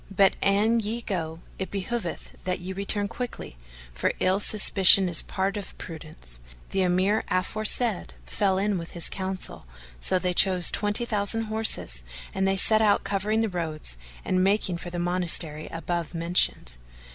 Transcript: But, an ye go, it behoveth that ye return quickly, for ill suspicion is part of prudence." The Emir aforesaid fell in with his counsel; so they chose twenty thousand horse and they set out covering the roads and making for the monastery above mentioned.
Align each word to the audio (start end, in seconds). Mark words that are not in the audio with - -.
But, 0.09 0.35
an 0.41 0.79
ye 0.79 1.01
go, 1.03 1.41
it 1.59 1.69
behoveth 1.69 2.31
that 2.45 2.59
ye 2.59 2.73
return 2.73 3.07
quickly, 3.07 3.55
for 3.93 4.13
ill 4.19 4.39
suspicion 4.39 5.07
is 5.07 5.21
part 5.21 5.57
of 5.57 5.77
prudence." 5.77 6.39
The 6.71 6.81
Emir 6.81 7.23
aforesaid 7.27 8.15
fell 8.25 8.57
in 8.57 8.79
with 8.79 8.93
his 8.93 9.09
counsel; 9.09 9.67
so 9.99 10.17
they 10.17 10.33
chose 10.33 10.71
twenty 10.71 11.05
thousand 11.05 11.43
horse 11.43 12.01
and 12.33 12.47
they 12.47 12.57
set 12.57 12.81
out 12.81 13.03
covering 13.03 13.41
the 13.41 13.47
roads 13.47 13.99
and 14.25 14.43
making 14.43 14.77
for 14.77 14.89
the 14.89 14.97
monastery 14.97 15.67
above 15.67 16.15
mentioned. 16.15 16.79